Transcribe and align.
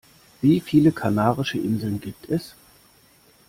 Wie 0.41 0.59
viele 0.61 0.91
Kanarische 0.91 1.59
Inseln 1.59 1.99
gibt 2.01 2.27
es? 2.27 2.55